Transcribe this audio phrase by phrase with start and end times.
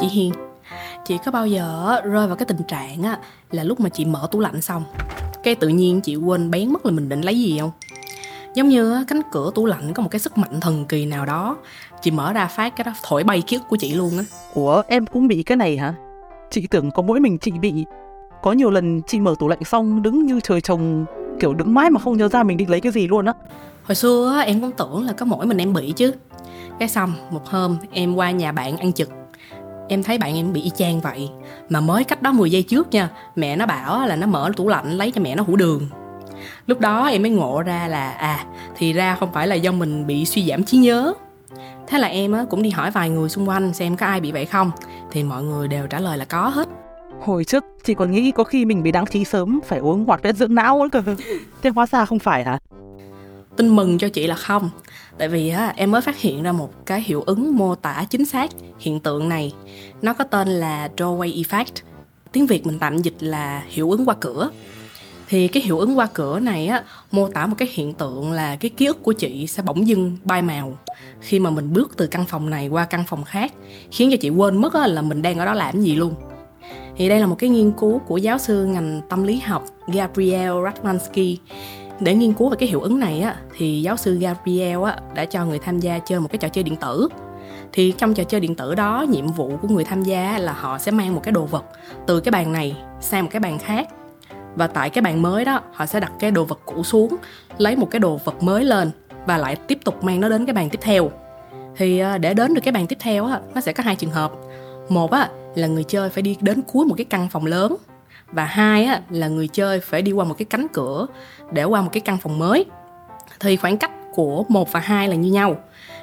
[0.00, 0.32] Chị Hiền,
[1.04, 3.18] chị có bao giờ rơi vào cái tình trạng á
[3.50, 4.84] là lúc mà chị mở tủ lạnh xong
[5.42, 7.70] cái tự nhiên chị quên bén mất là mình định lấy gì không?
[8.54, 11.56] Giống như cánh cửa tủ lạnh có một cái sức mạnh thần kỳ nào đó
[12.02, 14.24] chị mở ra phát cái đó thổi bay ký ức của chị luôn á.
[14.54, 15.94] Ủa em cũng bị cái này hả?
[16.50, 17.84] Chị tưởng có mỗi mình chị bị.
[18.42, 21.04] Có nhiều lần chị mở tủ lạnh xong đứng như trời trồng
[21.40, 23.32] kiểu đứng mãi mà không nhớ ra mình đi lấy cái gì luôn á.
[23.84, 26.12] Hồi xưa em cũng tưởng là có mỗi mình em bị chứ.
[26.78, 29.08] Cái xong một hôm em qua nhà bạn ăn trực
[29.92, 31.30] em thấy bạn em bị y chang vậy.
[31.68, 34.68] Mà mới cách đó 10 giây trước nha, mẹ nó bảo là nó mở tủ
[34.68, 35.88] lạnh lấy cho mẹ nó hủ đường.
[36.66, 38.44] Lúc đó em mới ngộ ra là à
[38.76, 41.12] thì ra không phải là do mình bị suy giảm trí nhớ.
[41.86, 44.46] Thế là em cũng đi hỏi vài người xung quanh xem có ai bị vậy
[44.46, 44.70] không,
[45.10, 46.68] thì mọi người đều trả lời là có hết.
[47.20, 50.22] Hồi trước chỉ còn nghĩ có khi mình bị đáng trí sớm, phải uống hoạt
[50.22, 51.02] chất dưỡng não cơ.
[51.62, 52.58] Thế hóa ra không phải hả?
[53.56, 54.70] Tin mừng cho chị là không.
[55.18, 58.24] Tại vì á, em mới phát hiện ra một cái hiệu ứng mô tả chính
[58.24, 59.52] xác hiện tượng này.
[60.02, 61.82] Nó có tên là doorway effect.
[62.32, 64.50] Tiếng việt mình tạm dịch là hiệu ứng qua cửa.
[65.28, 68.56] Thì cái hiệu ứng qua cửa này á mô tả một cái hiện tượng là
[68.56, 70.78] cái ký ức của chị sẽ bỗng dưng bay màu.
[71.20, 73.52] Khi mà mình bước từ căn phòng này qua căn phòng khác
[73.90, 76.14] khiến cho chị quên mất á, là mình đang ở đó làm gì luôn.
[76.96, 80.52] Thì đây là một cái nghiên cứu của giáo sư ngành tâm lý học Gabriel
[80.64, 81.38] Radmansky
[82.04, 85.24] để nghiên cứu về cái hiệu ứng này á, thì giáo sư Gabriel á, đã
[85.24, 87.08] cho người tham gia chơi một cái trò chơi điện tử.
[87.72, 90.78] Thì trong trò chơi điện tử đó, nhiệm vụ của người tham gia là họ
[90.78, 91.64] sẽ mang một cái đồ vật
[92.06, 93.88] từ cái bàn này sang một cái bàn khác.
[94.54, 97.16] Và tại cái bàn mới đó, họ sẽ đặt cái đồ vật cũ xuống,
[97.58, 98.90] lấy một cái đồ vật mới lên
[99.26, 101.10] và lại tiếp tục mang nó đến cái bàn tiếp theo.
[101.76, 104.10] Thì ờ, để đến được cái bàn tiếp theo á, nó sẽ có hai trường
[104.10, 104.32] hợp.
[104.88, 107.76] Một á, là người chơi phải đi đến cuối một cái căn phòng lớn
[108.32, 111.06] và hai á là người chơi phải đi qua một cái cánh cửa
[111.52, 112.64] để qua một cái căn phòng mới.
[113.40, 115.56] Thì khoảng cách của một và hai là như nhau.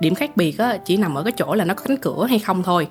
[0.00, 2.38] Điểm khác biệt á, chỉ nằm ở cái chỗ là nó có cánh cửa hay
[2.38, 2.88] không thôi.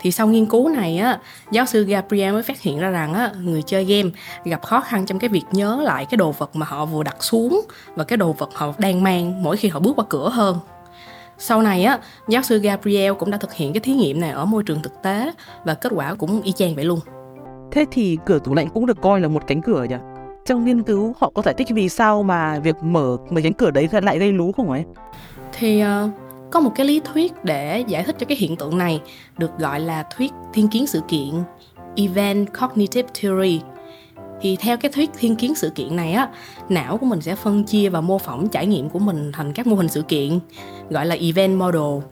[0.00, 1.18] Thì sau nghiên cứu này á
[1.50, 4.10] giáo sư Gabriel mới phát hiện ra rằng á người chơi game
[4.44, 7.16] gặp khó khăn trong cái việc nhớ lại cái đồ vật mà họ vừa đặt
[7.24, 7.60] xuống
[7.94, 10.58] và cái đồ vật họ đang mang mỗi khi họ bước qua cửa hơn.
[11.38, 11.98] Sau này á
[12.28, 15.02] giáo sư Gabriel cũng đã thực hiện cái thí nghiệm này ở môi trường thực
[15.02, 15.32] tế
[15.64, 17.00] và kết quả cũng y chang vậy luôn
[17.70, 19.96] thế thì cửa tủ lạnh cũng được coi là một cánh cửa nhỉ?
[20.44, 23.70] Trong nghiên cứu họ có giải thích vì sao mà việc mở mấy cánh cửa
[23.70, 24.84] đấy lại gây lú không ấy
[25.52, 26.10] thì uh,
[26.50, 29.00] có một cái lý thuyết để giải thích cho cái hiện tượng này
[29.38, 31.30] được gọi là thuyết thiên kiến sự kiện
[31.96, 33.60] event cognitive theory.
[34.40, 36.28] Thì theo cái thuyết thiên kiến sự kiện này á
[36.68, 39.66] não của mình sẽ phân chia và mô phỏng trải nghiệm của mình thành các
[39.66, 40.38] mô hình sự kiện
[40.90, 42.08] gọi là event model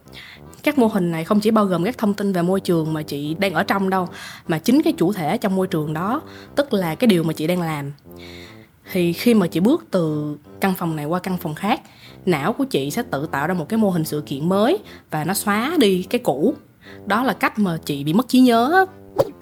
[0.62, 3.02] các mô hình này không chỉ bao gồm các thông tin về môi trường mà
[3.02, 4.08] chị đang ở trong đâu,
[4.48, 6.22] mà chính cái chủ thể trong môi trường đó,
[6.54, 7.92] tức là cái điều mà chị đang làm.
[8.92, 11.80] Thì khi mà chị bước từ căn phòng này qua căn phòng khác,
[12.26, 14.78] não của chị sẽ tự tạo ra một cái mô hình sự kiện mới
[15.10, 16.54] và nó xóa đi cái cũ.
[17.06, 18.86] Đó là cách mà chị bị mất trí nhớ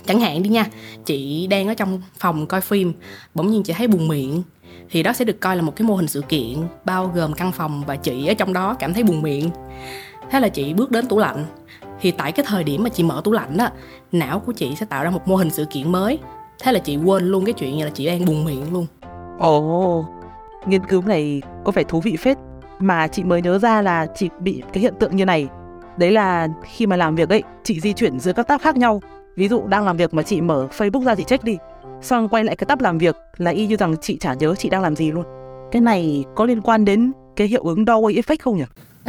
[0.06, 0.67] chẳng hạn đi nha
[1.05, 2.93] chị đang ở trong phòng coi phim
[3.34, 4.43] bỗng nhiên chị thấy buồn miệng.
[4.91, 7.53] Thì đó sẽ được coi là một cái mô hình sự kiện bao gồm căn
[7.53, 9.50] phòng và chị ở trong đó cảm thấy buồn miệng.
[10.31, 11.45] Thế là chị bước đến tủ lạnh.
[12.00, 13.69] Thì tại cái thời điểm mà chị mở tủ lạnh đó
[14.12, 16.19] não của chị sẽ tạo ra một mô hình sự kiện mới.
[16.62, 18.87] Thế là chị quên luôn cái chuyện là chị đang buồn miệng luôn.
[19.39, 20.06] Ồ oh,
[20.66, 22.39] nghiên cứu này có vẻ thú vị phết.
[22.78, 25.49] Mà chị mới nhớ ra là chị bị cái hiện tượng như này.
[25.97, 29.00] Đấy là khi mà làm việc ấy chị di chuyển giữa các tab khác nhau
[29.36, 31.56] ví dụ đang làm việc mà chị mở facebook ra chị check đi.
[32.02, 34.69] Xong quay lại cái tab làm việc là y như rằng chị chả nhớ chị
[34.69, 35.24] đang làm gì luôn.
[35.72, 38.65] Cái này có liên quan đến cái hiệu ứng doorway effect không nhỉ?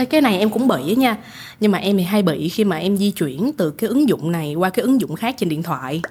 [0.10, 1.18] Cái này em cũng bị á nha.
[1.60, 4.32] Nhưng mà em thì hay bị khi mà em di chuyển từ cái ứng dụng
[4.32, 6.02] này qua cái ứng dụng khác trên điện thoại.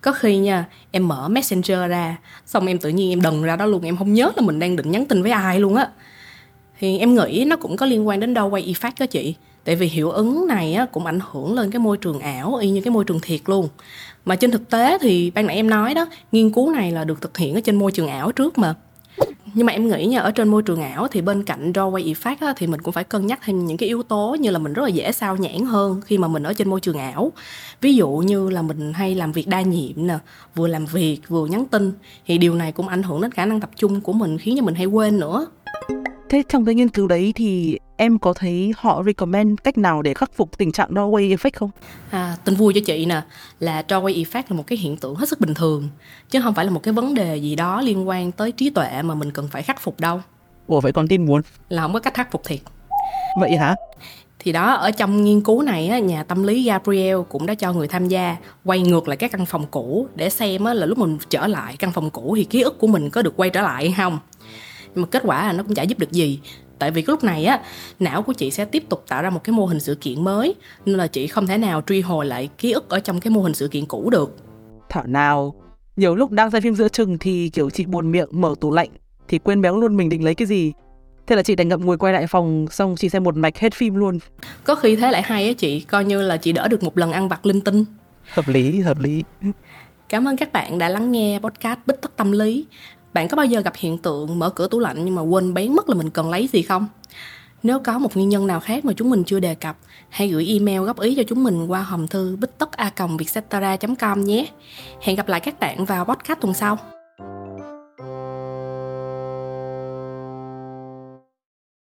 [0.00, 2.16] Có khi nha, em mở messenger ra,
[2.46, 3.82] xong em tự nhiên em đần ra đó luôn.
[3.82, 5.88] Em không nhớ là mình đang định nhắn tin với ai luôn á.
[6.78, 9.34] Thì em nghĩ nó cũng có liên quan đến doorway effect đó chị
[9.70, 12.70] tại vì hiệu ứng này á, cũng ảnh hưởng lên cái môi trường ảo y
[12.70, 13.68] như cái môi trường thiệt luôn.
[14.24, 17.20] Mà trên thực tế thì ban nãy em nói đó nghiên cứu này là được
[17.20, 18.74] thực hiện ở trên môi trường ảo trước mà.
[19.54, 22.36] Nhưng mà em nghĩ nha ở trên môi trường ảo thì bên cạnh doorway effect
[22.40, 24.72] á, thì mình cũng phải cân nhắc thêm những cái yếu tố như là mình
[24.72, 27.32] rất là dễ sao nhãn hơn khi mà mình ở trên môi trường ảo.
[27.80, 30.18] Ví dụ như là mình hay làm việc đa nhiệm nè
[30.54, 31.92] vừa làm việc vừa nhắn tin
[32.26, 34.64] thì điều này cũng ảnh hưởng đến khả năng tập trung của mình khiến cho
[34.64, 35.46] mình hay quên nữa.
[36.28, 40.14] Thế trong cái nghiên cứu đấy thì em có thấy họ recommend cách nào để
[40.14, 41.70] khắc phục tình trạng doorway effect không?
[42.10, 43.22] À, tin vui cho chị nè
[43.60, 45.88] là doorway effect là một cái hiện tượng hết sức bình thường
[46.30, 49.02] chứ không phải là một cái vấn đề gì đó liên quan tới trí tuệ
[49.02, 50.20] mà mình cần phải khắc phục đâu.
[50.66, 51.42] Ủa vậy còn tin muốn?
[51.68, 52.60] Là không có cách khắc phục thiệt.
[53.40, 53.74] Vậy hả?
[54.38, 57.72] Thì đó, ở trong nghiên cứu này, á, nhà tâm lý Gabriel cũng đã cho
[57.72, 60.98] người tham gia quay ngược lại các căn phòng cũ để xem á, là lúc
[60.98, 63.62] mình trở lại căn phòng cũ thì ký ức của mình có được quay trở
[63.62, 64.18] lại hay không.
[64.94, 66.40] Nhưng mà kết quả là nó cũng chả giúp được gì.
[66.80, 67.60] Tại vì cái lúc này á,
[67.98, 70.54] não của chị sẽ tiếp tục tạo ra một cái mô hình sự kiện mới
[70.86, 73.42] nên là chị không thể nào truy hồi lại ký ức ở trong cái mô
[73.42, 74.36] hình sự kiện cũ được.
[74.88, 75.54] Thảo nào,
[75.96, 78.90] nhiều lúc đang xem phim giữa chừng thì kiểu chị buồn miệng mở tủ lạnh
[79.28, 80.72] thì quên béo luôn mình định lấy cái gì
[81.30, 83.74] Thế là chị đành ngậm ngùi quay lại phòng xong chị xem một mạch hết
[83.74, 84.18] phim luôn.
[84.64, 87.12] Có khi thế lại hay á chị, coi như là chị đỡ được một lần
[87.12, 87.84] ăn vặt linh tinh.
[88.32, 89.24] Hợp lý, hợp lý.
[90.08, 92.66] Cảm ơn các bạn đã lắng nghe podcast Bích Tất Tâm Lý.
[93.12, 95.74] Bạn có bao giờ gặp hiện tượng mở cửa tủ lạnh nhưng mà quên bén
[95.74, 96.86] mất là mình cần lấy gì không?
[97.62, 99.76] Nếu có một nguyên nhân nào khác mà chúng mình chưa đề cập,
[100.08, 102.90] hãy gửi email góp ý cho chúng mình qua hòm thư bích tất a
[103.98, 104.46] com nhé.
[105.00, 106.78] Hẹn gặp lại các bạn vào podcast tuần sau.